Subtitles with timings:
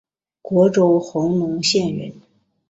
[0.41, 2.11] 虢州弘农县人。